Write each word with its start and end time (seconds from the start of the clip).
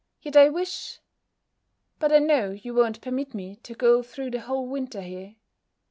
Yet 0.19 0.35
I 0.35 0.49
wish 0.49 0.99
But 1.99 2.11
I 2.11 2.17
know 2.17 2.49
you 2.49 2.73
won't 2.73 3.01
permit 3.01 3.35
me 3.35 3.57
to 3.57 3.75
go 3.75 4.01
through 4.01 4.31
the 4.31 4.41
whole 4.41 4.65
winter 4.65 5.01
here. 5.01 5.35